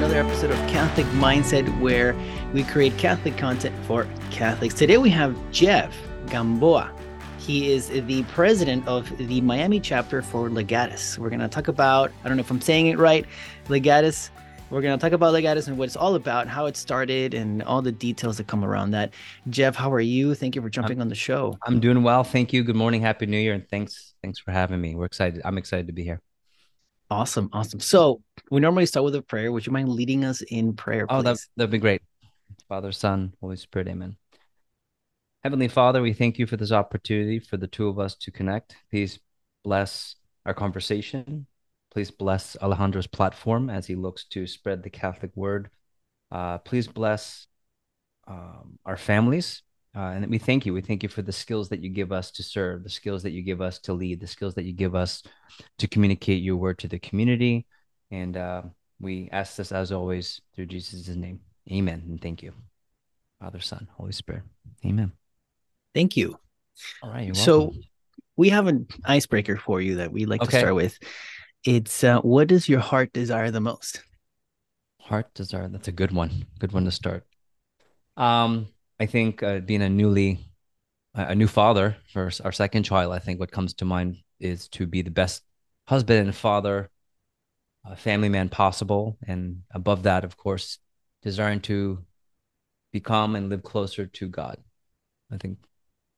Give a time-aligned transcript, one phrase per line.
[0.00, 2.16] another episode of Catholic Mindset where
[2.54, 4.72] we create Catholic content for Catholics.
[4.72, 5.94] Today we have Jeff
[6.28, 6.90] Gamboa.
[7.38, 11.18] He is the president of the Miami chapter for Legatus.
[11.18, 13.26] We're going to talk about, I don't know if I'm saying it right,
[13.68, 14.30] Legatus.
[14.70, 17.62] We're going to talk about Legatus and what it's all about, how it started, and
[17.64, 19.12] all the details that come around that.
[19.50, 20.34] Jeff, how are you?
[20.34, 21.58] Thank you for jumping I'm, on the show.
[21.66, 22.24] I'm doing well.
[22.24, 22.64] Thank you.
[22.64, 23.02] Good morning.
[23.02, 23.52] Happy New Year.
[23.52, 24.94] And thanks, thanks for having me.
[24.94, 25.42] We're excited.
[25.44, 26.22] I'm excited to be here.
[27.10, 27.50] Awesome.
[27.52, 27.80] Awesome.
[27.80, 29.50] So we normally start with a prayer.
[29.50, 31.06] Would you mind leading us in prayer?
[31.06, 31.16] Please?
[31.16, 32.02] Oh, that, that'd be great.
[32.68, 33.88] Father, Son, Holy Spirit.
[33.88, 34.16] Amen.
[35.42, 38.76] Heavenly Father, we thank you for this opportunity for the two of us to connect.
[38.90, 39.18] Please
[39.64, 40.14] bless
[40.46, 41.46] our conversation.
[41.90, 45.70] Please bless Alejandro's platform as he looks to spread the Catholic word.
[46.30, 47.48] Uh, please bless
[48.28, 49.62] um, our families.
[49.94, 50.72] Uh, and we thank you.
[50.72, 53.32] We thank you for the skills that you give us to serve, the skills that
[53.32, 55.22] you give us to lead, the skills that you give us
[55.78, 57.66] to communicate your word to the community.
[58.10, 58.62] And uh,
[59.00, 61.40] we ask this as always through Jesus' name.
[61.72, 62.04] Amen.
[62.08, 62.52] And thank you,
[63.40, 64.42] Father, Son, Holy Spirit.
[64.84, 65.12] Amen.
[65.92, 66.38] Thank you.
[67.02, 67.34] All right.
[67.36, 67.74] so
[68.36, 70.52] we have an icebreaker for you that we like okay.
[70.52, 70.98] to start with.
[71.64, 74.02] It's uh, what does your heart desire the most?
[75.00, 75.68] Heart desire.
[75.68, 76.46] That's a good one.
[76.58, 77.26] Good one to start.
[78.16, 78.68] Um,
[79.00, 80.46] I think uh, being a newly
[81.14, 84.86] a new father for our second child, I think what comes to mind is to
[84.86, 85.42] be the best
[85.88, 86.90] husband and father,
[87.96, 90.78] family man possible, and above that, of course,
[91.22, 92.04] desiring to
[92.92, 94.58] become and live closer to God.
[95.32, 95.58] I think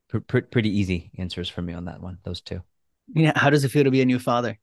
[0.09, 2.19] pr- pr- pretty easy answers for me on that one.
[2.25, 2.63] Those two.
[3.15, 3.33] Yeah.
[3.37, 4.59] How does it feel to be a new father?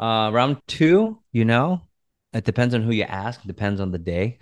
[0.00, 1.82] Uh, round two, you know,
[2.32, 3.42] it depends on who you ask.
[3.42, 4.38] Depends on the day.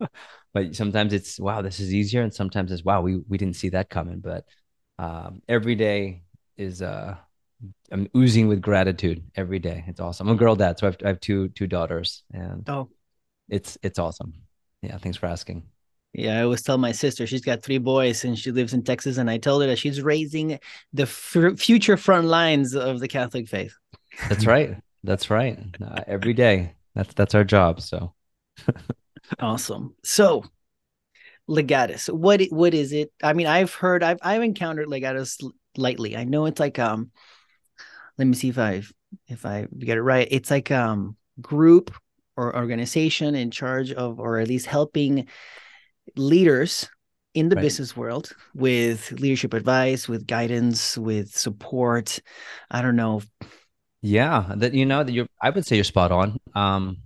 [0.52, 3.68] but sometimes it's wow this is easier and sometimes it's wow we, we didn't see
[3.68, 4.44] that coming but
[4.98, 6.22] um, every day
[6.56, 7.16] is uh
[7.92, 10.96] i'm oozing with gratitude every day it's awesome i'm a girl dad so i have,
[11.04, 12.88] I have two two daughters and oh
[13.48, 14.32] it's it's awesome
[14.82, 15.64] yeah thanks for asking
[16.12, 19.16] yeah, I always tell my sister she's got three boys and she lives in Texas,
[19.18, 20.58] and I told her that she's raising
[20.92, 23.76] the f- future front lines of the Catholic faith.
[24.28, 24.76] That's right.
[25.04, 25.58] That's right.
[25.80, 26.74] Uh, every day.
[26.94, 27.80] That's that's our job.
[27.80, 28.12] So
[29.38, 29.94] awesome.
[30.04, 30.44] So
[31.48, 33.12] legatus, what what is it?
[33.22, 35.38] I mean, I've heard I've I've encountered legatus
[35.76, 36.16] lightly.
[36.16, 37.10] I know it's like um
[38.18, 38.82] let me see if I
[39.26, 40.28] if I get it right.
[40.30, 41.94] It's like um group
[42.36, 45.28] or organization in charge of or at least helping
[46.16, 46.88] leaders
[47.34, 47.62] in the right.
[47.62, 52.18] business world with leadership advice, with guidance, with support.
[52.70, 53.22] I don't know.
[54.02, 56.38] Yeah, that you know that you're I would say you're spot on.
[56.54, 56.98] Um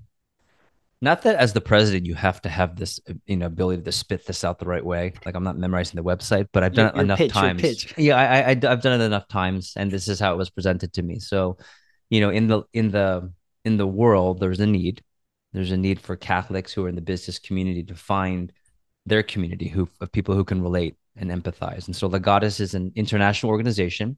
[1.05, 4.27] not that as the president you have to have this you know ability to spit
[4.27, 5.13] this out the right way.
[5.25, 7.95] Like i'm not memorizing the website but i've done your, it enough pitch, times.
[7.97, 10.93] yeah I, I i've done it enough times and this is how it was presented
[10.95, 11.19] to me.
[11.19, 11.59] So
[12.11, 13.33] you know in the in the
[13.65, 15.03] in the world there's a need.
[15.53, 18.53] There's a need for catholics who are in the business community to find
[19.07, 21.87] their community who of people who can relate and empathize.
[21.87, 24.17] And so legatus is an international organization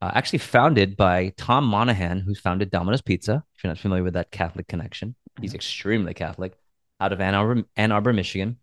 [0.00, 4.14] uh, actually founded by tom Monaghan, who founded domino's pizza if you're not familiar with
[4.14, 6.56] that catholic connection He's extremely Catholic,
[7.00, 8.58] out of Ann Arbor, Ann Arbor Michigan,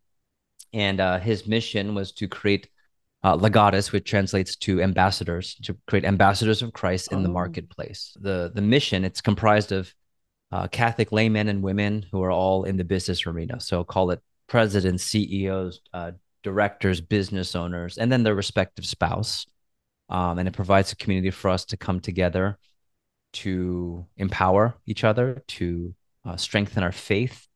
[0.73, 2.69] and uh, his mission was to create
[3.23, 7.23] uh, legatus, which translates to ambassadors, to create ambassadors of Christ in oh.
[7.23, 8.15] the marketplace.
[8.19, 9.93] the The mission it's comprised of
[10.51, 13.59] uh, Catholic laymen and women who are all in the business arena.
[13.59, 16.11] So call it presidents, CEOs, uh,
[16.43, 19.47] directors, business owners, and then their respective spouse.
[20.07, 22.59] Um, and it provides a community for us to come together
[23.33, 25.93] to empower each other, to
[26.25, 27.47] uh, strengthen our faith,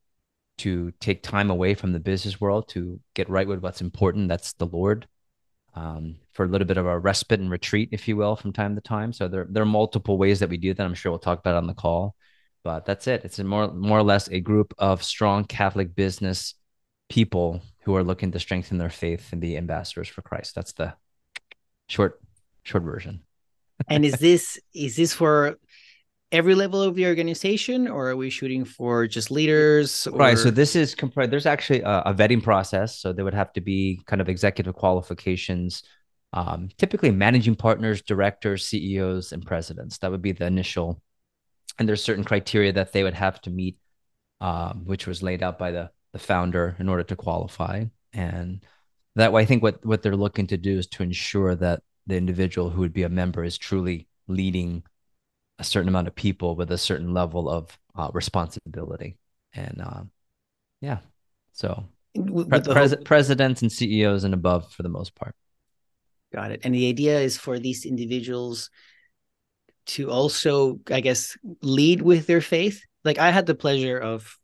[0.58, 4.28] to take time away from the business world, to get right with what's important.
[4.28, 5.08] That's the Lord.
[5.74, 8.74] Um, for a little bit of a respite and retreat, if you will, from time
[8.74, 9.12] to time.
[9.12, 10.84] So there, there are multiple ways that we do that.
[10.84, 12.14] I'm sure we'll talk about on the call,
[12.64, 13.24] but that's it.
[13.24, 16.54] It's more, more or less a group of strong Catholic business
[17.08, 20.54] people who are looking to strengthen their faith and be ambassadors for Christ.
[20.54, 20.94] That's the
[21.88, 22.20] short,
[22.64, 23.22] short version.
[23.88, 25.56] and is this is this for
[26.32, 30.18] every level of the organization or are we shooting for just leaders or...
[30.18, 33.52] right so this is comprised there's actually a, a, vetting process so there would have
[33.52, 35.82] to be kind of executive qualifications
[36.32, 39.98] um, typically managing partners directors ceos and presidents.
[39.98, 41.02] That would be the initial
[41.78, 43.78] and there's certain criteria that they would have to meet
[44.40, 47.84] um, which was laid out by the the founder in order to qualify.
[48.12, 48.64] And
[49.16, 52.16] that way i think what what they're looking to do is to ensure that the
[52.16, 54.82] individual who would be a member is truly leading
[55.60, 59.18] a certain amount of people with a certain level of uh, responsibility.
[59.52, 60.10] And um,
[60.80, 61.00] yeah,
[61.52, 61.84] so
[62.14, 65.34] pre- pres- presidents and CEOs and above for the most part.
[66.32, 66.60] Got it.
[66.64, 68.70] And the idea is for these individuals
[69.86, 72.82] to also, I guess, lead with their faith.
[73.04, 74.38] Like I had the pleasure of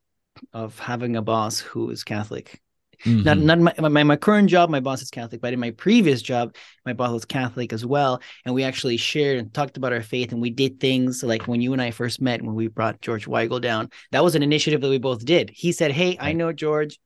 [0.53, 2.61] of having a boss who is Catholic.
[3.05, 3.23] Mm-hmm.
[3.23, 6.23] Not not my, my my current job, my boss is Catholic, but in my previous
[6.23, 6.55] job,
[6.85, 10.33] my boss was Catholic as well, and we actually shared and talked about our faith,
[10.33, 13.27] and we did things like when you and I first met, when we brought George
[13.27, 13.91] Weigel down.
[14.13, 15.51] That was an initiative that we both did.
[15.51, 16.99] He said, "Hey, I know George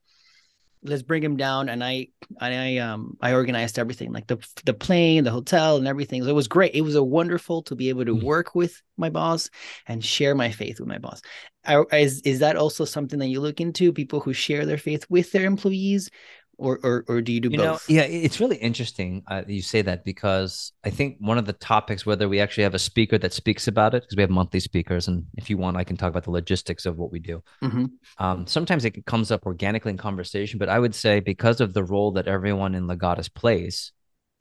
[0.83, 1.69] let's bring him down.
[1.69, 2.07] And i
[2.39, 6.23] and i um i organized everything like the the plane the hotel and everything.
[6.23, 6.73] So it was great.
[6.73, 8.25] It was a wonderful to be able to mm-hmm.
[8.25, 9.49] work with my boss
[9.87, 11.21] and share my faith with my boss.
[11.65, 13.93] I, is is that also something that you look into?
[13.93, 16.09] People who share their faith with their employees
[16.61, 17.89] or or, or do you do you both?
[17.89, 21.53] Know, yeah, it's really interesting uh, you say that because I think one of the
[21.53, 24.59] topics, whether we actually have a speaker that speaks about it, because we have monthly
[24.59, 27.43] speakers, and if you want, I can talk about the logistics of what we do.
[27.63, 27.85] Mm-hmm.
[28.19, 31.83] Um, sometimes it comes up organically in conversation, but I would say because of the
[31.83, 33.91] role that everyone in Legatus plays,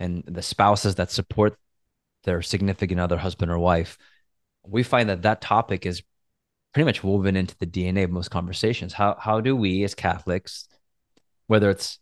[0.00, 1.56] and the spouses that support
[2.24, 3.98] their significant other, husband or wife,
[4.66, 6.02] we find that that topic is
[6.72, 8.92] pretty much woven into the DNA of most conversations.
[8.92, 10.68] How how do we as Catholics,
[11.46, 11.99] whether it's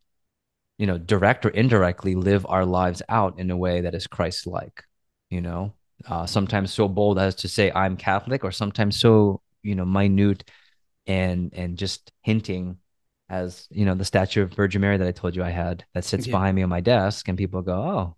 [0.79, 4.47] you know, direct or indirectly live our lives out in a way that is Christ
[4.47, 4.85] like,
[5.29, 5.75] you know,
[6.07, 10.49] uh, sometimes so bold as to say I'm Catholic, or sometimes so, you know, minute
[11.07, 12.79] and and just hinting
[13.31, 16.05] as you know the statue of Virgin Mary that I told you I had that
[16.05, 16.33] sits yeah.
[16.33, 18.17] behind me on my desk, and people go, "Oh,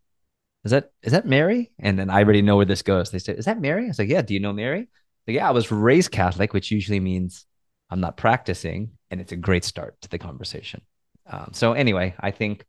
[0.65, 3.11] is that is that Mary?" And then I already know where this goes.
[3.11, 4.89] They say, "Is that Mary?" I was like, "Yeah." Do you know Mary?
[5.27, 7.47] Like, yeah, I was raised Catholic, which usually means
[7.91, 10.83] I'm not practicing, and it's a great start to the conversation.
[11.31, 12.65] Um, so anyway, I think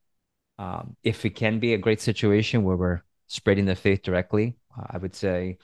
[0.58, 4.86] um, if it can be a great situation where we're spreading the faith directly, uh,
[4.90, 5.58] I would say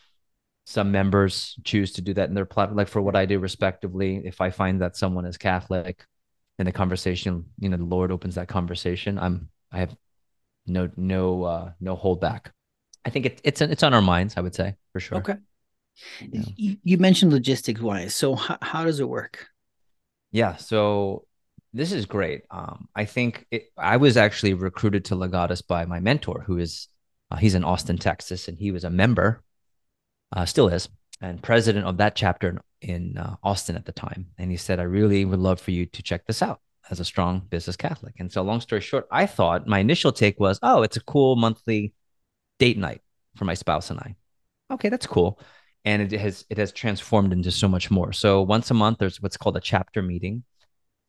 [0.65, 2.77] some members choose to do that in their platform.
[2.77, 6.05] Like for what I do, respectively, if I find that someone is Catholic,
[6.59, 9.95] in the conversation, you know, the Lord opens that conversation, I'm I have
[10.65, 12.51] no no uh, no hold back.
[13.05, 14.37] I think it, it's it's on our minds.
[14.37, 15.19] I would say for sure.
[15.19, 15.35] Okay.
[16.31, 16.41] Yeah.
[16.55, 18.15] You, you mentioned logistics wise.
[18.15, 19.47] So how, how does it work?
[20.31, 20.55] Yeah.
[20.55, 21.26] So
[21.77, 22.43] this is great.
[22.49, 26.87] Um, I think it, I was actually recruited to Legatus by my mentor, who is
[27.31, 29.43] uh, he's in Austin, Texas, and he was a member,
[30.35, 30.89] uh, still is,
[31.21, 34.27] and president of that chapter in, uh, Austin at the time.
[34.37, 37.05] And he said, "I really would love for you to check this out as a
[37.05, 40.81] strong business Catholic." And so, long story short, I thought my initial take was, "Oh,
[40.81, 41.93] it's a cool monthly
[42.59, 43.01] date night
[43.35, 44.15] for my spouse and I."
[44.71, 45.39] Okay, that's cool.
[45.85, 48.13] And it has it has transformed into so much more.
[48.13, 50.43] So once a month, there's what's called a chapter meeting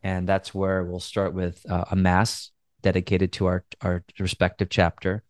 [0.02, 2.50] and that's where we'll start with uh, a mass
[2.82, 5.22] dedicated to our our respective chapter.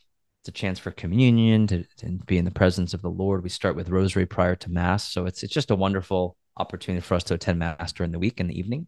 [0.42, 3.42] It's a chance for communion to, to, be in the presence of the Lord.
[3.42, 7.14] We start with rosary prior to mass, so it's it's just a wonderful opportunity for
[7.14, 8.86] us to attend mass during the week in the evening.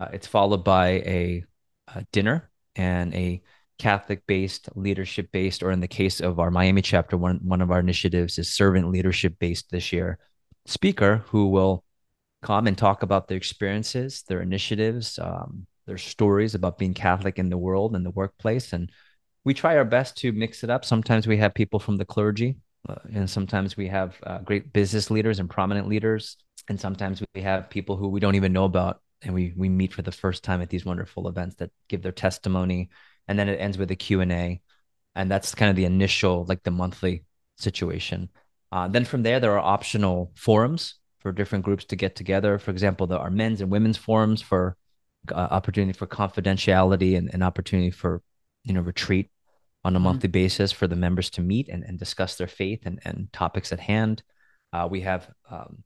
[0.00, 1.44] Uh, it's followed by a,
[1.94, 3.42] a dinner and a
[3.78, 7.70] Catholic based, leadership based, or in the case of our Miami chapter, one, one of
[7.70, 10.18] our initiatives is servant leadership based this year.
[10.66, 11.84] Speaker who will
[12.44, 17.48] come and talk about their experiences, their initiatives, um, their stories about being Catholic in
[17.48, 18.74] the world and the workplace.
[18.74, 18.92] And
[19.44, 20.84] we try our best to mix it up.
[20.84, 22.56] Sometimes we have people from the clergy,
[22.88, 26.36] uh, and sometimes we have uh, great business leaders and prominent leaders.
[26.68, 29.92] And sometimes we have people who we don't even know about, and we we meet
[29.92, 32.90] for the first time at these wonderful events that give their testimony.
[33.26, 34.60] And then it ends with a Q and A,
[35.14, 37.24] and that's kind of the initial, like the monthly
[37.56, 38.28] situation.
[38.70, 42.58] Uh, then from there, there are optional forums for different groups to get together.
[42.58, 44.76] For example, there are men's and women's forums for
[45.32, 48.22] uh, opportunity for confidentiality and an opportunity for
[48.62, 49.30] you know retreat
[49.84, 50.04] on a mm-hmm.
[50.04, 53.72] monthly basis for the members to meet and, and discuss their faith and, and topics
[53.72, 54.22] at hand.
[54.72, 55.82] Uh, we have um,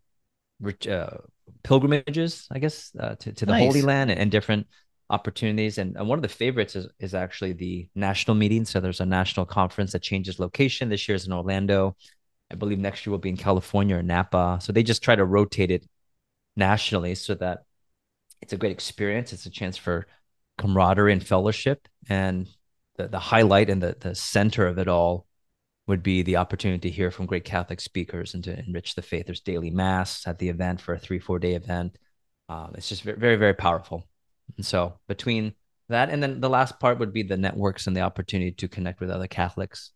[0.91, 1.19] uh,
[1.63, 3.65] pilgrimages, I guess, uh, to, to the nice.
[3.65, 4.67] Holy Land and, and different
[5.09, 5.79] opportunities.
[5.79, 8.65] And, and, one of the favorites is, is actually the national meeting.
[8.65, 10.89] So there's a national conference that changes location.
[10.89, 11.97] This year is in Orlando.
[12.51, 14.59] I believe next year will be in California or Napa.
[14.63, 15.87] So they just try to rotate it
[16.57, 17.65] nationally so that
[18.41, 19.33] it's a great experience.
[19.33, 20.07] It's a chance for
[20.57, 21.89] camaraderie and fellowship.
[22.09, 22.49] And
[22.97, 25.27] the, the highlight and the, the center of it all
[25.87, 29.27] would be the opportunity to hear from great Catholic speakers and to enrich the faith.
[29.27, 31.97] There's daily mass at the event for a three, four day event.
[32.49, 34.07] Um, it's just very, very, very powerful.
[34.57, 35.55] And so between
[35.89, 39.01] that and then the last part would be the networks and the opportunity to connect
[39.01, 39.93] with other Catholics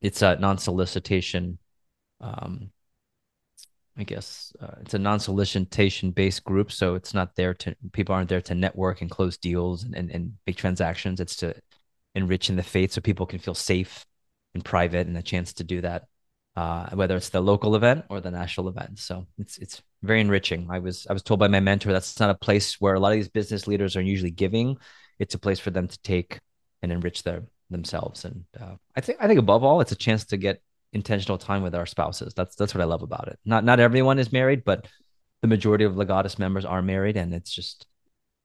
[0.00, 1.58] it's a non-solicitation
[2.20, 2.70] um,
[4.00, 8.28] I guess uh, it's a non-solicitation based group, so it's not there to people aren't
[8.28, 11.20] there to network and close deals and, and, and big transactions.
[11.20, 11.54] It's to
[12.14, 14.06] enrich in the faith, so people can feel safe
[14.54, 16.04] and private and a chance to do that,
[16.56, 18.98] uh, whether it's the local event or the national event.
[18.98, 20.68] So it's it's very enriching.
[20.70, 23.12] I was I was told by my mentor that's not a place where a lot
[23.12, 24.78] of these business leaders are usually giving.
[25.18, 26.40] It's a place for them to take
[26.82, 28.24] and enrich their themselves.
[28.24, 30.62] And uh, I think I think above all, it's a chance to get
[30.92, 32.34] intentional time with our spouses.
[32.34, 33.38] That's that's what I love about it.
[33.44, 34.86] Not not everyone is married, but
[35.42, 37.86] the majority of Legatus members are married, and it's just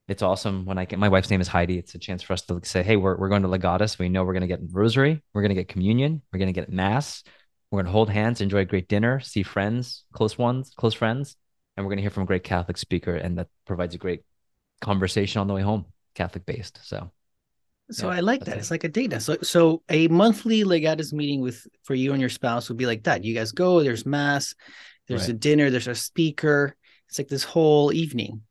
[0.08, 1.78] it's awesome when I get my wife's name is Heidi.
[1.78, 3.98] It's a chance for us to say, hey, we're, we're going to Legatus.
[3.98, 6.60] We know we're going to get rosary, we're going to get communion, we're going to
[6.60, 7.24] get mass,
[7.70, 11.36] we're going to hold hands, enjoy a great dinner, see friends, close ones, close friends,
[11.76, 14.22] and we're going to hear from a great Catholic speaker, and that provides a great
[14.80, 16.78] conversation on the way home, Catholic based.
[16.84, 17.10] So,
[17.90, 18.56] so yeah, I like that.
[18.56, 18.60] It.
[18.60, 19.22] It's like a date night.
[19.22, 23.04] So, so a monthly Legatus meeting with for you and your spouse would be like
[23.04, 23.24] that.
[23.24, 23.82] You guys go.
[23.82, 24.54] There's mass.
[25.06, 25.30] There's right.
[25.30, 25.70] a dinner.
[25.70, 26.74] There's a speaker.
[27.08, 28.42] It's like this whole evening.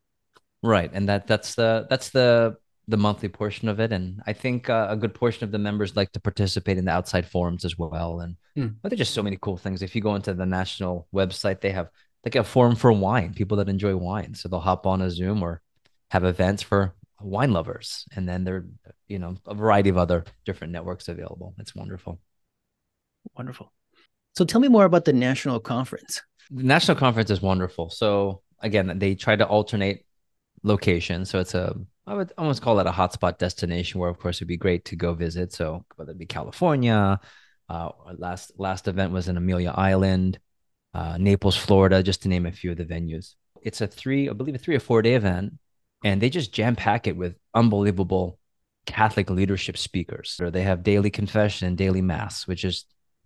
[0.62, 2.56] Right, and that that's the that's the
[2.88, 5.96] the monthly portion of it, and I think uh, a good portion of the members
[5.96, 8.20] like to participate in the outside forums as well.
[8.20, 8.74] And mm.
[8.80, 9.82] but there's just so many cool things.
[9.82, 11.90] If you go into the national website, they have
[12.24, 15.42] like a forum for wine, people that enjoy wine, so they'll hop on a Zoom
[15.42, 15.60] or
[16.10, 18.66] have events for wine lovers, and then there,
[19.08, 21.54] you know, a variety of other different networks available.
[21.58, 22.20] It's wonderful.
[23.36, 23.72] Wonderful.
[24.36, 26.22] So tell me more about the national conference.
[26.50, 27.90] The national conference is wonderful.
[27.90, 30.04] So again, they try to alternate
[30.62, 31.24] location.
[31.24, 34.46] So it's a I would almost call it a hotspot destination where, of course, it'd
[34.46, 35.52] be great to go visit.
[35.52, 37.18] So whether it be California,
[37.68, 40.38] uh, last last event was in Amelia Island,
[40.94, 43.34] uh, Naples, Florida, just to name a few of the venues.
[43.60, 45.54] It's a three, I believe, a three or four day event,
[46.04, 48.38] and they just jam pack it with unbelievable
[48.86, 50.40] Catholic leadership speakers.
[50.40, 52.84] They have daily confession and daily mass, which is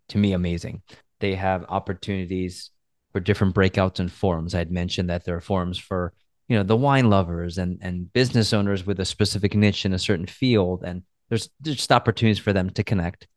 [0.09, 0.83] to me amazing.
[1.21, 2.71] They have opportunities
[3.13, 4.55] for different breakouts and forums.
[4.55, 6.15] I had mentioned that there are forums for
[6.51, 9.99] you know the wine lovers and and business owners with a specific niche in a
[9.99, 13.29] certain field and there's just opportunities for them to connect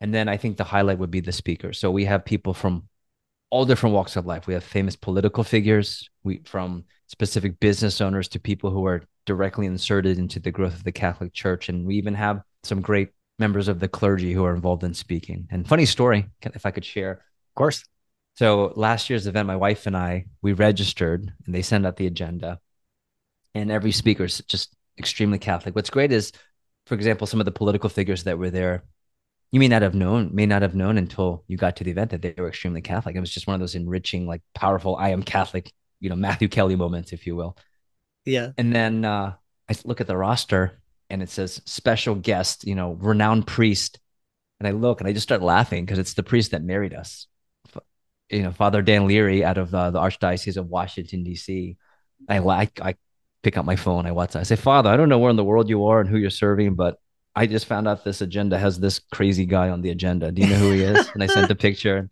[0.00, 2.88] and then i think the highlight would be the speaker so we have people from
[3.50, 4.46] all different walks of life.
[4.46, 6.08] We have famous political figures.
[6.24, 10.84] We from specific business owners to people who are directly inserted into the growth of
[10.84, 11.68] the catholic church.
[11.68, 15.46] And we even have some great members of the clergy who are involved in speaking.
[15.50, 17.12] And funny story if i could share.
[17.12, 17.84] Of course.
[18.34, 22.06] So last year's event, my wife and I, we registered and they send out the
[22.06, 22.60] agenda.
[23.54, 25.74] And every speaker is just extremely Catholic.
[25.74, 26.32] What's great is,
[26.86, 28.84] for example, some of the political figures that were there,
[29.52, 32.10] you may not have known, may not have known until you got to the event
[32.10, 33.16] that they were extremely Catholic.
[33.16, 36.48] It was just one of those enriching, like powerful, I am Catholic, you know, Matthew
[36.48, 37.56] Kelly moments, if you will.
[38.24, 38.50] Yeah.
[38.58, 39.34] And then uh,
[39.68, 44.00] I look at the roster and it says special guest, you know, renowned priest.
[44.58, 47.26] And I look and I just start laughing because it's the priest that married us
[48.30, 51.76] you know Father Dan Leary out of uh, the Archdiocese of Washington D.C.
[52.28, 52.96] I like I
[53.42, 55.44] pick up my phone, I WhatsApp, I say, Father, I don't know where in the
[55.44, 56.98] world you are and who you're serving, but
[57.36, 60.32] I just found out this agenda has this crazy guy on the agenda.
[60.32, 61.08] Do you know who he is?
[61.12, 62.08] and I sent a picture.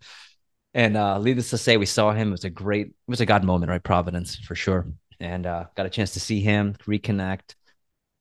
[0.74, 2.28] And uh, needless to say, we saw him.
[2.28, 3.82] It was a great, it was a God moment, right?
[3.82, 4.86] Providence for sure.
[5.20, 7.54] And uh, got a chance to see him, reconnect.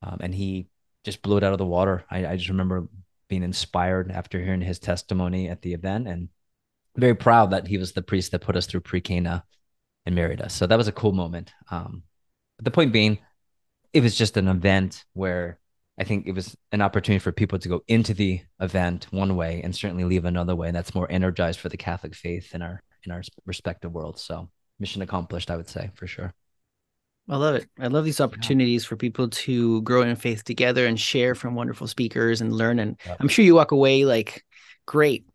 [0.01, 0.67] Um, and he
[1.03, 2.05] just blew it out of the water.
[2.09, 2.87] I, I just remember
[3.27, 6.29] being inspired after hearing his testimony at the event and
[6.95, 9.43] very proud that he was the priest that put us through pre-Cana
[10.05, 10.53] and married us.
[10.53, 11.51] So that was a cool moment.
[11.69, 12.03] Um,
[12.57, 13.19] but the point being,
[13.91, 15.59] it was just an event where
[15.97, 19.61] I think it was an opportunity for people to go into the event one way
[19.63, 22.81] and certainly leave another way, and that's more energized for the Catholic faith in our
[23.05, 24.21] in our respective worlds.
[24.21, 26.33] So mission accomplished, I would say for sure.
[27.29, 27.67] I love it.
[27.79, 28.89] I love these opportunities yeah.
[28.89, 32.79] for people to grow in faith together and share from wonderful speakers and learn.
[32.79, 33.17] And yep.
[33.19, 34.43] I'm sure you walk away like,
[34.85, 35.25] great,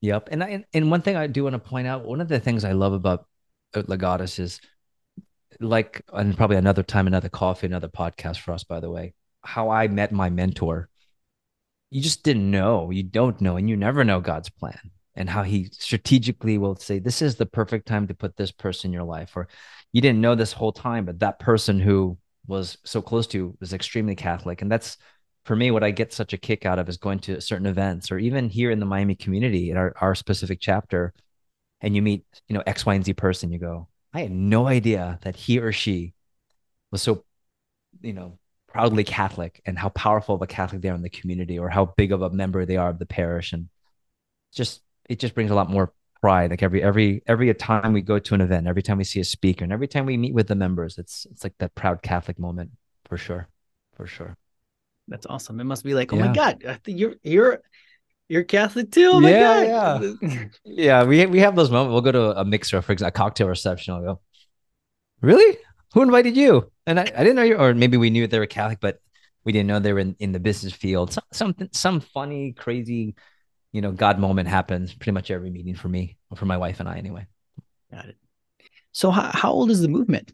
[0.00, 0.28] Yep.
[0.30, 2.64] And I, and one thing I do want to point out, one of the things
[2.64, 3.26] I love about
[3.74, 4.60] uh, Legatus is
[5.60, 9.14] like, and probably another time, another coffee, another podcast for us, by the way,
[9.46, 10.88] how I met my mentor.
[11.90, 15.42] You just didn't know, you don't know, and you never know God's plan and how
[15.42, 19.04] he strategically will say, This is the perfect time to put this person in your
[19.04, 19.36] life.
[19.36, 19.48] Or
[19.92, 23.56] you didn't know this whole time, but that person who was so close to you
[23.60, 24.62] was extremely Catholic.
[24.62, 24.98] And that's
[25.46, 28.10] for me, what I get such a kick out of is going to certain events
[28.10, 31.14] or even here in the Miami community in our, our specific chapter,
[31.80, 34.66] and you meet, you know, X, Y, and Z person, you go, I had no
[34.66, 36.14] idea that he or she
[36.90, 37.24] was so,
[38.00, 38.38] you know,
[38.76, 41.86] proudly Catholic and how powerful of a Catholic they are in the community or how
[41.96, 43.54] big of a member they are of the parish.
[43.54, 43.70] And
[44.52, 46.50] just it just brings a lot more pride.
[46.50, 49.24] Like every every every time we go to an event, every time we see a
[49.24, 52.38] speaker, and every time we meet with the members, it's it's like that proud Catholic
[52.38, 52.70] moment
[53.06, 53.48] for sure.
[53.96, 54.36] For sure.
[55.08, 55.58] That's awesome.
[55.58, 56.26] It must be like, oh yeah.
[56.26, 57.62] my god, you're you're
[58.28, 59.10] you're Catholic too.
[59.14, 60.16] Oh yeah, god.
[60.20, 61.04] yeah, yeah.
[61.04, 61.92] We we have those moments.
[61.92, 63.94] We'll go to a mixer, for example, a cocktail reception.
[63.94, 64.20] I'll go,
[65.22, 65.56] really?
[65.94, 66.70] Who invited you?
[66.86, 69.00] And I, I didn't know you, or maybe we knew they were Catholic, but
[69.44, 71.12] we didn't know they were in, in the business field.
[71.12, 73.14] Some something some funny, crazy,
[73.72, 76.80] you know, God moment happens pretty much every meeting for me, or for my wife
[76.80, 77.26] and I, anyway.
[77.92, 78.16] Got it.
[78.92, 80.32] So how, how old is the movement?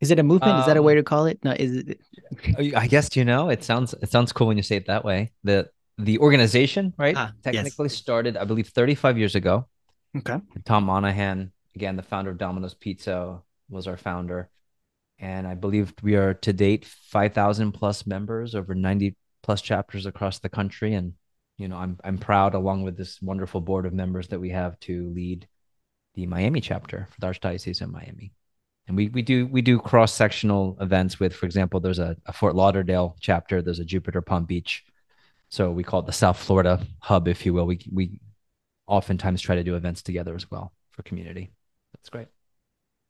[0.00, 0.54] Is it a movement?
[0.54, 1.38] Um, is that a way um, to call it?
[1.44, 2.00] No, is it?
[2.74, 5.32] I guess you know it sounds it sounds cool when you say it that way.
[5.44, 5.68] The
[5.98, 7.16] the organization, right?
[7.16, 7.94] Ah, Technically yes.
[7.94, 9.68] started, I believe, 35 years ago.
[10.16, 10.38] Okay.
[10.64, 14.48] Tom Monaghan, again, the founder of Domino's Pizza, was our founder.
[15.20, 20.38] And I believe we are to date 5,000 plus members, over 90 plus chapters across
[20.38, 20.94] the country.
[20.94, 21.12] And,
[21.58, 24.80] you know, I'm, I'm proud, along with this wonderful board of members that we have,
[24.80, 25.46] to lead
[26.14, 28.32] the Miami chapter for the Archdiocese of Miami.
[28.88, 32.32] And we, we do we do cross sectional events with, for example, there's a, a
[32.32, 34.84] Fort Lauderdale chapter, there's a Jupiter Palm Beach.
[35.50, 37.66] So we call it the South Florida hub, if you will.
[37.66, 38.20] We we
[38.86, 41.52] oftentimes try to do events together as well for community.
[41.94, 42.28] That's great.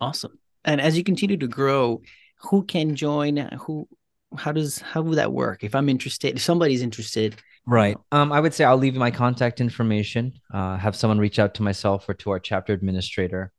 [0.00, 0.38] Awesome.
[0.64, 2.02] And as you continue to grow,
[2.42, 3.36] who can join?
[3.36, 3.88] Who
[4.36, 5.64] how does how would that work?
[5.64, 7.36] If I'm interested, if somebody's interested.
[7.66, 7.96] Right.
[8.10, 10.32] Um, I would say I'll leave my contact information.
[10.52, 13.52] Uh, have someone reach out to myself or to our chapter administrator.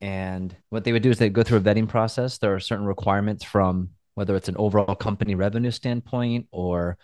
[0.00, 2.38] And what they would do is they go through a vetting process.
[2.38, 6.98] There are certain requirements from whether it's an overall company revenue standpoint or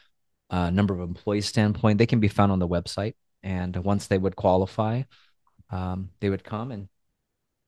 [0.50, 1.98] a number of employees standpoint.
[1.98, 3.14] They can be found on the website.
[3.42, 5.02] And once they would qualify,
[5.70, 6.88] um, they would come and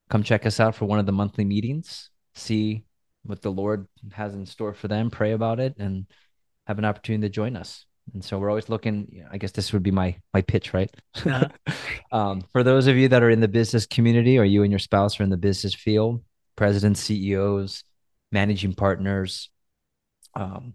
[0.09, 2.85] come check us out for one of the monthly meetings, see
[3.25, 6.07] what the Lord has in store for them, pray about it, and
[6.67, 7.85] have an opportunity to join us.
[8.15, 9.25] And so we're always looking.
[9.31, 10.91] I guess this would be my my pitch, right?
[11.25, 11.49] Uh-huh.
[12.13, 14.79] um, for those of you that are in the business community, or you and your
[14.79, 16.23] spouse are in the business field,
[16.55, 17.83] presidents, CEOs,
[18.31, 19.51] managing partners,
[20.35, 20.75] um,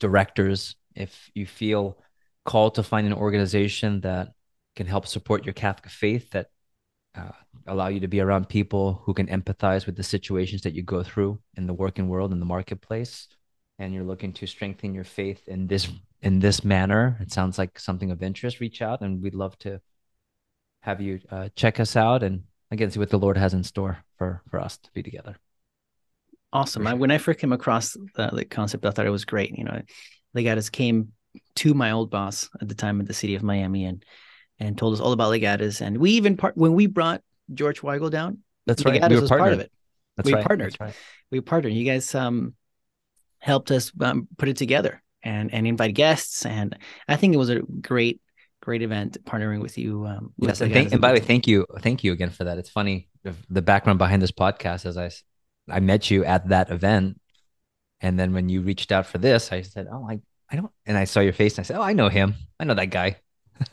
[0.00, 1.98] directors, if you feel
[2.44, 4.32] called to find an organization that
[4.74, 6.48] can help support your Catholic faith, that
[7.16, 7.30] uh,
[7.66, 11.02] allow you to be around people who can empathize with the situations that you go
[11.02, 13.28] through in the working world in the marketplace
[13.78, 15.88] and you're looking to strengthen your faith in this
[16.20, 17.18] in this manner.
[17.20, 18.60] It sounds like something of interest.
[18.60, 19.80] Reach out and we'd love to
[20.80, 22.22] have you uh, check us out.
[22.22, 25.36] And again see what the lord has in store for for us to be together.
[26.52, 26.86] Awesome.
[26.86, 29.56] I, when i first came across the, the concept i thought it was great.
[29.56, 29.82] You know
[30.34, 31.12] legatus came
[31.56, 34.04] to my old boss at the time at the city of miami and
[34.58, 37.22] and told us all about legatus and we even part when we brought
[37.54, 39.72] george weigel down that's right we were part of it
[40.16, 40.44] that's we right.
[40.44, 40.94] partnered right.
[41.30, 42.54] we partnered you guys um
[43.42, 46.46] helped us um, put it together and and invite guests.
[46.46, 48.20] And I think it was a great
[48.60, 50.06] great event partnering with you.
[50.06, 52.58] Um, yes, and, thank, and by the way, thank you, thank you again for that.
[52.58, 53.08] It's funny
[53.50, 54.86] the background behind this podcast.
[54.86, 55.10] As I
[55.68, 57.20] I met you at that event,
[58.00, 60.96] and then when you reached out for this, I said, "Oh, I I don't," and
[60.96, 62.34] I saw your face, and I said, "Oh, I know him.
[62.58, 63.16] I know that guy."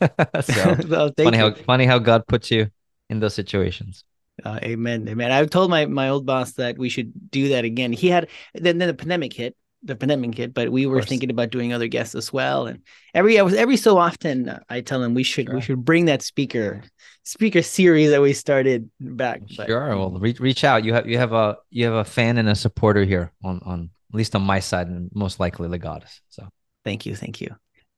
[0.42, 1.42] so well, funny you.
[1.42, 2.70] how funny how God puts you
[3.08, 4.04] in those situations.
[4.44, 5.32] Uh, amen, amen.
[5.32, 7.92] I told my my old boss that we should do that again.
[7.92, 11.50] He had then then the pandemic hit, the pandemic hit, but we were thinking about
[11.50, 12.66] doing other guests as well.
[12.66, 12.82] And
[13.14, 15.54] every I was every so often uh, I tell him we should sure.
[15.54, 16.82] we should bring that speaker
[17.22, 19.42] speaker series that we started back.
[19.56, 20.84] But, sure, well reach reach out.
[20.84, 23.90] You have you have a you have a fan and a supporter here on on
[24.12, 26.20] at least on my side and most likely the Legatus.
[26.30, 26.48] So
[26.84, 27.54] thank you, thank you.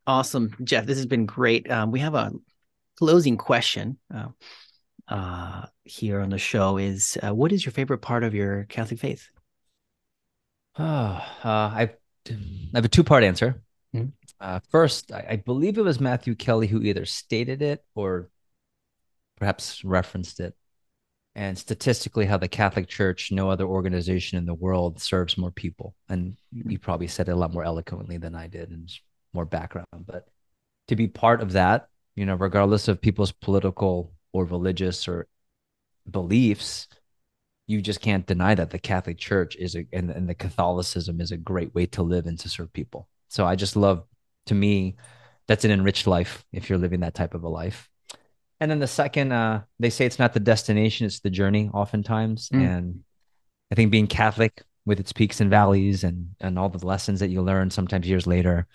[0.07, 0.87] Awesome, Jeff.
[0.87, 1.71] This has been great.
[1.71, 2.33] Um, we have a
[2.97, 3.99] closing question.
[4.12, 4.29] Uh,
[5.09, 9.01] uh, here on the show is uh, what is your favorite part of your Catholic
[9.01, 9.29] faith?
[10.79, 11.91] Oh, uh, I,
[12.29, 12.37] I
[12.75, 13.62] have a two part answer.
[13.95, 14.09] Mm-hmm.
[14.41, 18.31] Uh, first, I, I, believe it was Matthew Kelly who either stated it or
[19.37, 20.55] perhaps referenced it.
[21.35, 25.95] And statistically, how the Catholic Church, no other organization in the world, serves more people.
[26.09, 26.37] And
[26.69, 28.91] he probably said it a lot more eloquently than I did and
[29.33, 29.87] more background.
[30.07, 30.29] But
[30.88, 35.27] to be part of that, you know, regardless of people's political or religious or
[36.11, 36.88] beliefs,
[37.66, 41.33] you just can't deny that the Catholic Church is a and, and the Catholicism is
[41.33, 43.09] a great way to live and to serve people.
[43.29, 44.05] So I just love
[44.47, 44.97] to me
[45.47, 47.88] that's an enriched life if you're living that type of a life.
[48.61, 52.49] And then the second, uh, they say it's not the destination, it's the journey oftentimes.
[52.51, 52.61] Mm.
[52.61, 53.01] And
[53.71, 57.31] I think being Catholic with its peaks and valleys and and all the lessons that
[57.31, 58.66] you learn sometimes years later,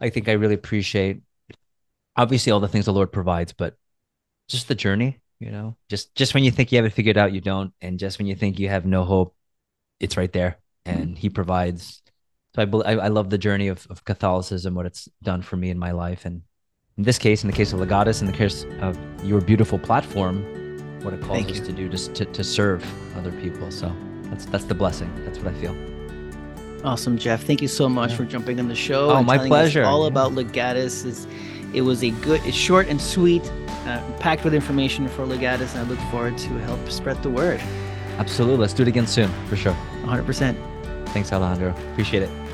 [0.00, 1.22] I think I really appreciate
[2.16, 3.76] obviously all the things the Lord provides, but
[4.48, 5.76] just the journey you know?
[5.88, 7.72] Just just when you think you have it figured out you don't.
[7.80, 9.34] And just when you think you have no hope
[10.00, 10.58] it's right there.
[10.84, 12.02] And he provides.
[12.54, 15.70] So i i, I love the journey of, of catholicism what it's done for me
[15.70, 16.24] in my life.
[16.24, 16.42] And
[16.96, 20.42] in this case in the case of legatus in the case of your beautiful platform
[21.02, 21.64] what it calls Thank us you.
[21.66, 22.84] to do just to, to serve
[23.16, 23.70] other people.
[23.70, 25.12] So that's that's the blessing.
[25.24, 25.97] That's what i feel
[26.84, 28.16] awesome jeff thank you so much yeah.
[28.16, 30.08] for jumping on the show oh my pleasure all yeah.
[30.08, 31.26] about legatus is
[31.74, 33.42] it was a good it's short and sweet
[33.88, 37.60] uh, packed with information for Legatus, and I look forward to help spread the word.
[38.18, 38.58] Absolutely.
[38.58, 39.76] Let's do it again soon, for sure.
[40.02, 40.56] 100%.
[41.08, 41.70] Thanks, Alejandro.
[41.92, 42.47] Appreciate it.